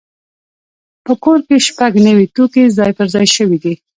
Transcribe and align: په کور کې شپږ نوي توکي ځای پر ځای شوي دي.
په 1.05 1.13
کور 1.23 1.39
کې 1.47 1.57
شپږ 1.67 1.93
نوي 2.07 2.25
توکي 2.35 2.63
ځای 2.77 2.91
پر 2.97 3.07
ځای 3.13 3.27
شوي 3.35 3.57
دي. 3.63 3.73